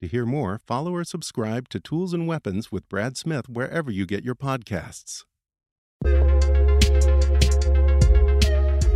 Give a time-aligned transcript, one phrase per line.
[0.00, 4.06] To hear more, follow or subscribe to Tools and Weapons with Brad Smith wherever you
[4.06, 5.24] get your podcasts.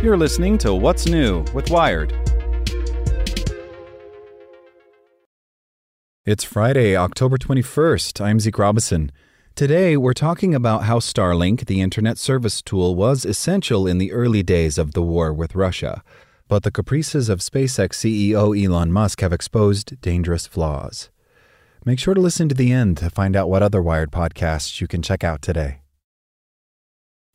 [0.01, 2.11] You're listening to What's New with Wired.
[6.25, 8.19] It's Friday, October 21st.
[8.19, 9.11] I'm Zeke Robison.
[9.53, 14.41] Today, we're talking about how Starlink, the internet service tool, was essential in the early
[14.41, 16.01] days of the war with Russia.
[16.47, 21.09] But the caprices of SpaceX CEO Elon Musk have exposed dangerous flaws.
[21.83, 24.87] Make sure to listen to the end to find out what other Wired podcasts you
[24.87, 25.81] can check out today.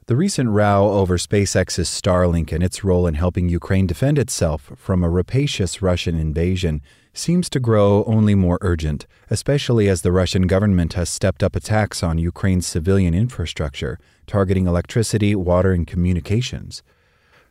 [0.06, 5.02] The recent row over SpaceX's Starlink and its role in helping Ukraine defend itself from
[5.02, 6.80] a rapacious Russian invasion
[7.12, 12.02] seems to grow only more urgent, especially as the Russian government has stepped up attacks
[12.02, 16.84] on Ukraine's civilian infrastructure, targeting electricity, water, and communications.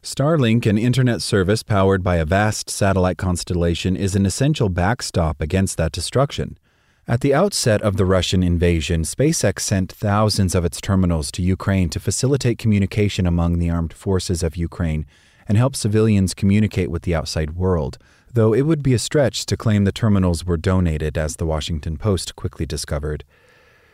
[0.01, 5.75] Starlink, an internet service powered by a vast satellite constellation, is an essential backstop against
[5.75, 6.57] that destruction.
[7.05, 11.89] At the outset of the Russian invasion, SpaceX sent thousands of its terminals to Ukraine
[11.89, 15.05] to facilitate communication among the armed forces of Ukraine
[15.49, 17.97] and help civilians communicate with the outside world,
[18.31, 21.97] though it would be a stretch to claim the terminals were donated, as the Washington
[21.97, 23.25] Post quickly discovered.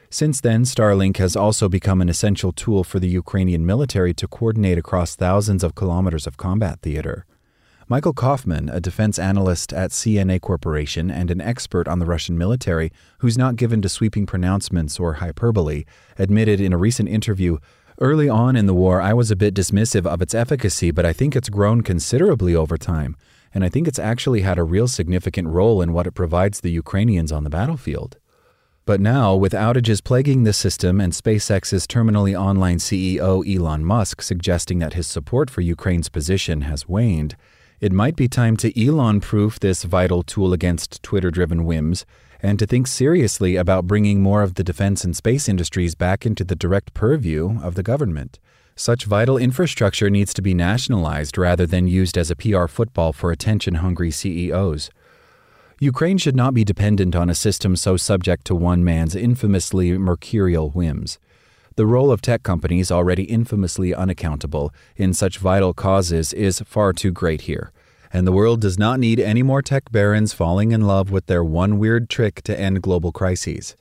[0.09, 4.77] Since then, Starlink has also become an essential tool for the Ukrainian military to coordinate
[4.77, 7.25] across thousands of kilometers of combat theater.
[7.87, 12.91] Michael Kofman, a defense analyst at CNA Corporation and an expert on the Russian military
[13.19, 15.85] who's not given to sweeping pronouncements or hyperbole,
[16.17, 17.57] admitted in a recent interview
[18.01, 21.13] Early on in the war, I was a bit dismissive of its efficacy, but I
[21.13, 23.15] think it's grown considerably over time,
[23.53, 26.71] and I think it's actually had a real significant role in what it provides the
[26.71, 28.17] Ukrainians on the battlefield.
[28.85, 34.77] But now, with outages plaguing the system and SpaceX's terminally online CEO Elon Musk suggesting
[34.77, 37.35] that his support for Ukraine's position has waned,
[37.79, 42.05] it might be time to Elon proof this vital tool against Twitter driven whims
[42.41, 46.43] and to think seriously about bringing more of the defense and space industries back into
[46.43, 48.37] the direct purview of the government.
[48.75, 53.31] Such vital infrastructure needs to be nationalized rather than used as a PR football for
[53.31, 54.91] attention hungry CEOs.
[55.79, 60.69] Ukraine should not be dependent on a system so subject to one man's infamously mercurial
[60.69, 61.19] whims.
[61.75, 67.11] The role of tech companies, already infamously unaccountable in such vital causes, is far too
[67.11, 67.73] great here.
[68.13, 71.43] And the world does not need any more tech barons falling in love with their
[71.43, 73.75] one weird trick to end global crises.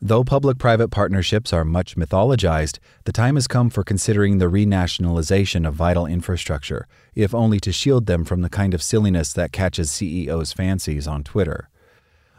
[0.00, 5.66] Though public private partnerships are much mythologized, the time has come for considering the renationalization
[5.66, 9.90] of vital infrastructure, if only to shield them from the kind of silliness that catches
[9.90, 11.68] CEOs' fancies on Twitter.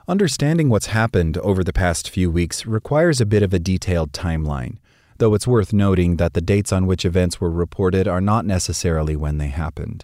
[0.07, 4.77] Understanding what's happened over the past few weeks requires a bit of a detailed timeline
[5.19, 9.15] though it's worth noting that the dates on which events were reported are not necessarily
[9.15, 10.03] when they happened.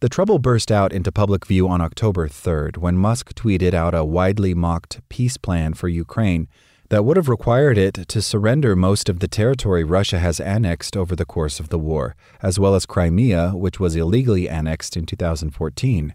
[0.00, 4.04] The trouble burst out into public view on October 3rd when Musk tweeted out a
[4.04, 6.46] widely mocked peace plan for Ukraine
[6.94, 11.16] that would have required it to surrender most of the territory Russia has annexed over
[11.16, 16.14] the course of the war, as well as Crimea, which was illegally annexed in 2014.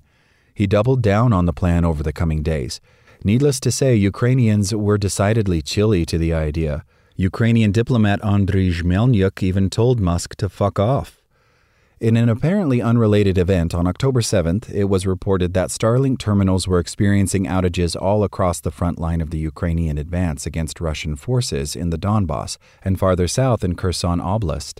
[0.54, 2.80] He doubled down on the plan over the coming days.
[3.26, 6.86] Needless to say, Ukrainians were decidedly chilly to the idea.
[7.18, 11.19] Ukrainian diplomat Andriy Melnyk even told Musk to fuck off.
[12.02, 16.80] In an apparently unrelated event on October 7th, it was reported that Starlink terminals were
[16.80, 21.90] experiencing outages all across the front line of the Ukrainian advance against Russian forces in
[21.90, 24.80] the Donbass and farther south in Kherson Oblast.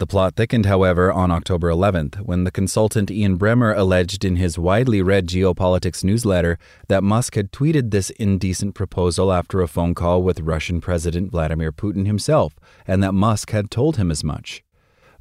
[0.00, 4.58] The plot thickened, however, on October 11th, when the consultant Ian Bremmer alleged in his
[4.58, 6.58] widely read geopolitics newsletter
[6.88, 11.72] that Musk had tweeted this indecent proposal after a phone call with Russian President Vladimir
[11.72, 12.54] Putin himself,
[12.86, 14.62] and that Musk had told him as much.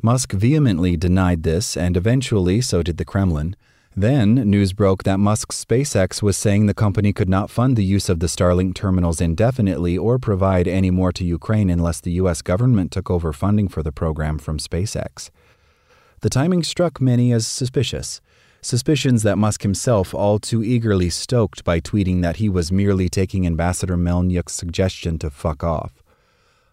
[0.01, 3.55] Musk vehemently denied this, and eventually so did the Kremlin.
[3.97, 8.07] Then, news broke that Musk's SpaceX was saying the company could not fund the use
[8.07, 12.41] of the Starlink terminals indefinitely or provide any more to Ukraine unless the U.S.
[12.41, 15.31] government took over funding for the program from SpaceX.
[16.21, 18.21] The timing struck many as suspicious.
[18.61, 23.45] Suspicions that Musk himself all too eagerly stoked by tweeting that he was merely taking
[23.45, 26.03] Ambassador Melnyk's suggestion to fuck off.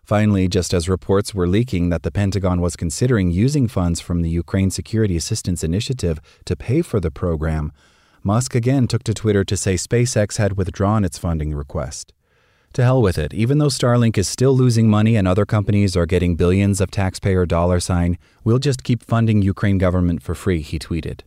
[0.06, 4.30] Finally, just as reports were leaking that the Pentagon was considering using funds from the
[4.30, 7.72] Ukraine Security Assistance Initiative to pay for the program,
[8.22, 12.12] Musk again took to Twitter to say SpaceX had withdrawn its funding request.
[12.74, 16.06] To hell with it, even though Starlink is still losing money and other companies are
[16.06, 20.78] getting billions of taxpayer dollar sign, we'll just keep funding Ukraine government for free, he
[20.78, 21.22] tweeted.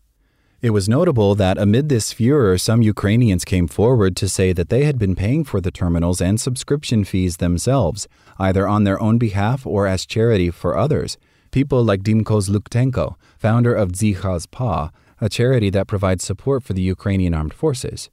[0.62, 4.84] It was notable that amid this furor, some Ukrainians came forward to say that they
[4.84, 9.66] had been paying for the terminals and subscription fees themselves, either on their own behalf
[9.66, 11.18] or as charity for others.
[11.52, 14.92] People like Dimko Zhluktenko, founder of Dzyga's Paw,
[15.22, 18.10] a charity that provides support for the Ukrainian armed forces.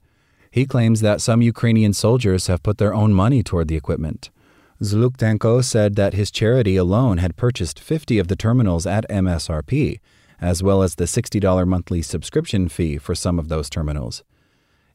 [0.49, 4.29] He claims that some Ukrainian soldiers have put their own money toward the equipment.
[4.81, 9.99] Zhluktenko said that his charity alone had purchased 50 of the terminals at MSRP,
[10.41, 14.23] as well as the $60 monthly subscription fee for some of those terminals.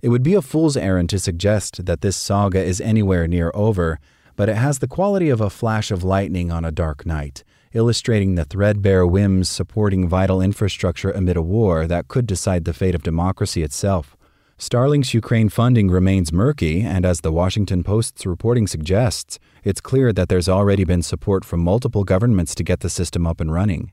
[0.03, 4.01] It would be a fool's errand to suggest that this saga is anywhere near over,
[4.35, 8.35] but it has the quality of a flash of lightning on a dark night, illustrating
[8.35, 13.03] the threadbare whims supporting vital infrastructure amid a war that could decide the fate of
[13.03, 14.17] democracy itself.
[14.59, 20.29] Starlink's Ukraine funding remains murky, and as the Washington Post's reporting suggests, it's clear that
[20.29, 23.93] there's already been support from multiple governments to get the system up and running.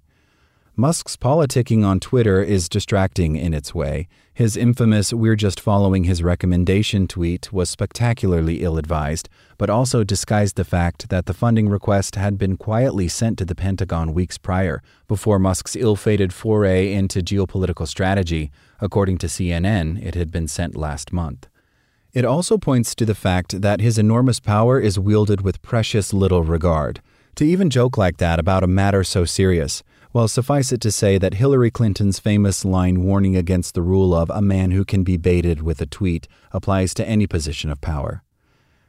[0.79, 4.07] Musk's politicking on Twitter is distracting in its way.
[4.33, 9.27] His infamous We're just following his recommendation tweet was spectacularly ill advised,
[9.57, 13.55] but also disguised the fact that the funding request had been quietly sent to the
[13.55, 18.49] Pentagon weeks prior, before Musk's ill fated foray into geopolitical strategy.
[18.79, 21.49] According to CNN, it had been sent last month.
[22.13, 26.45] It also points to the fact that his enormous power is wielded with precious little
[26.45, 27.01] regard.
[27.35, 31.17] To even joke like that about a matter so serious, well, suffice it to say
[31.17, 35.17] that Hillary Clinton's famous line warning against the rule of a man who can be
[35.17, 38.23] baited with a tweet applies to any position of power.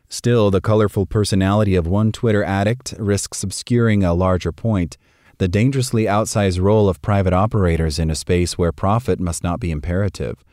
[0.09, 4.97] Still, the colorful personality of one Twitter addict risks obscuring a larger point
[5.39, 9.71] the dangerously outsized role of private operators in a space where profit must not be
[9.71, 10.45] imperative.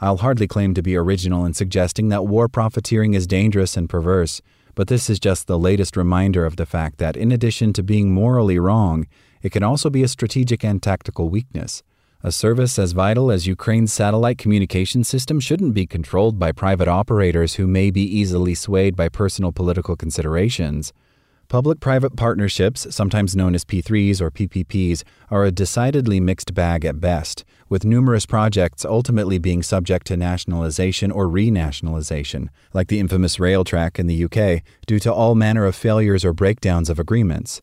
[0.00, 4.42] I'll hardly claim to be original in suggesting that war profiteering is dangerous and perverse,
[4.74, 8.12] but this is just the latest reminder of the fact that, in addition to being
[8.12, 9.06] morally wrong,
[9.42, 11.82] it can also be a strategic and tactical weakness.
[12.24, 17.54] A service as vital as Ukraine's satellite communication system shouldn't be controlled by private operators
[17.54, 20.92] who may be easily swayed by personal political considerations.
[21.48, 27.00] Public private partnerships, sometimes known as P3s or PPPs, are a decidedly mixed bag at
[27.00, 33.98] best, with numerous projects ultimately being subject to nationalization or renationalization, like the infamous Railtrack
[33.98, 37.60] in the UK, due to all manner of failures or breakdowns of agreements.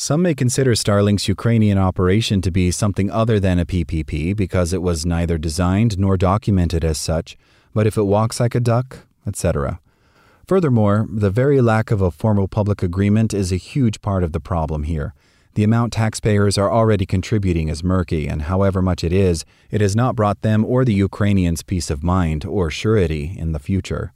[0.00, 4.80] Some may consider Starlink's Ukrainian operation to be something other than a PPP because it
[4.80, 7.36] was neither designed nor documented as such,
[7.74, 9.78] but if it walks like a duck, etc.
[10.48, 14.40] Furthermore, the very lack of a formal public agreement is a huge part of the
[14.40, 15.12] problem here.
[15.52, 19.94] The amount taxpayers are already contributing is murky, and however much it is, it has
[19.94, 24.14] not brought them or the Ukrainians peace of mind or surety in the future.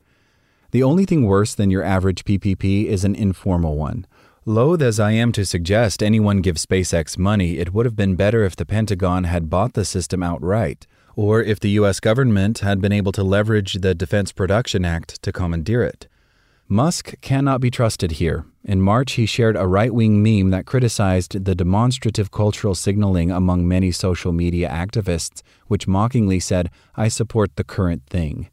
[0.71, 4.07] The only thing worse than your average PPP is an informal one.
[4.47, 8.45] Loath as I am to suggest anyone give SpaceX money, it would have been better
[8.45, 10.87] if the Pentagon had bought the system outright,
[11.17, 11.99] or if the U.S.
[11.99, 16.09] government had been able to leverage the Defense Production Act to commandeer it.
[16.69, 18.45] Musk cannot be trusted here.
[18.63, 23.67] In March, he shared a right wing meme that criticized the demonstrative cultural signaling among
[23.67, 28.51] many social media activists, which mockingly said, I support the current thing.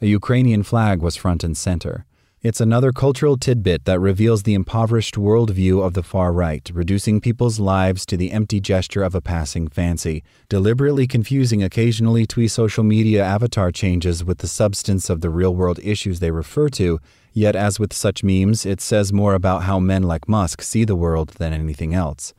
[0.00, 2.06] A Ukrainian flag was front and center.
[2.40, 7.58] It's another cultural tidbit that reveals the impoverished worldview of the far right, reducing people's
[7.58, 13.24] lives to the empty gesture of a passing fancy, deliberately confusing occasionally twee social media
[13.24, 17.00] avatar changes with the substance of the real world issues they refer to.
[17.32, 20.94] Yet, as with such memes, it says more about how men like Musk see the
[20.94, 22.34] world than anything else.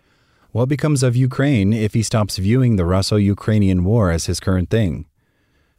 [0.51, 4.69] What becomes of Ukraine if he stops viewing the Russo Ukrainian war as his current
[4.69, 5.08] thing?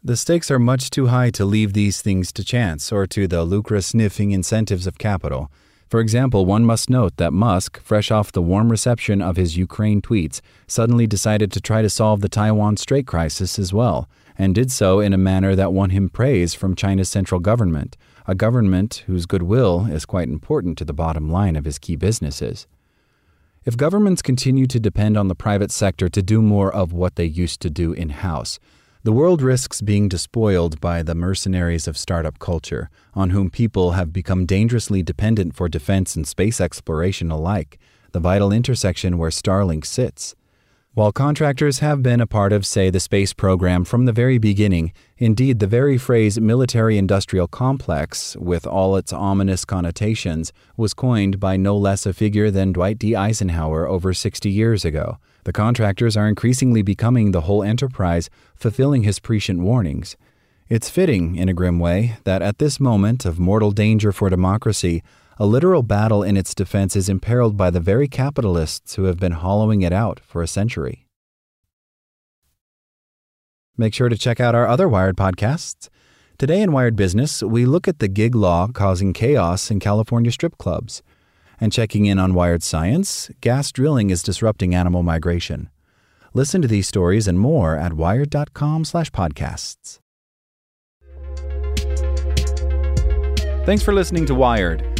[0.02, 3.44] The stakes are much too high to leave these things to chance or to the
[3.44, 5.52] lucre sniffing incentives of capital.
[5.88, 10.00] For example, one must note that Musk, fresh off the warm reception of his Ukraine
[10.00, 14.72] tweets, suddenly decided to try to solve the Taiwan Strait crisis as well, and did
[14.72, 19.26] so in a manner that won him praise from China's central government, a government whose
[19.26, 22.66] goodwill is quite important to the bottom line of his key businesses.
[23.66, 27.26] If governments continue to depend on the private sector to do more of what they
[27.26, 28.58] used to do in house,
[29.02, 34.12] the world risks being despoiled by the mercenaries of startup culture, on whom people have
[34.12, 37.78] become dangerously dependent for defense and space exploration alike,
[38.12, 40.34] the vital intersection where Starlink sits.
[41.00, 44.92] While contractors have been a part of, say, the space program from the very beginning,
[45.16, 51.56] indeed, the very phrase military industrial complex, with all its ominous connotations, was coined by
[51.56, 53.16] no less a figure than Dwight D.
[53.16, 55.16] Eisenhower over 60 years ago.
[55.44, 60.18] The contractors are increasingly becoming the whole enterprise, fulfilling his prescient warnings.
[60.68, 65.02] It's fitting, in a grim way, that at this moment of mortal danger for democracy,
[65.40, 69.32] a literal battle in its defense is imperiled by the very capitalists who have been
[69.32, 71.06] hollowing it out for a century.
[73.78, 75.88] Make sure to check out our other Wired podcasts.
[76.36, 80.58] Today in Wired Business, we look at the gig law causing chaos in California strip
[80.58, 81.02] clubs.
[81.58, 85.70] And checking in on Wired Science, gas drilling is disrupting animal migration.
[86.34, 90.00] Listen to these stories and more at wired.com/podcasts.
[93.64, 94.99] Thanks for listening to Wired.